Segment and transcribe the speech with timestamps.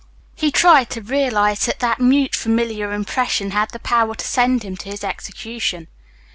[0.33, 4.75] He tried to realize that that mute, familiar impression had the power to send him
[4.77, 5.89] to his execution.